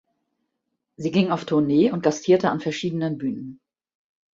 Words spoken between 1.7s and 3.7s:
und gastierte an verschiedenen Bühnen.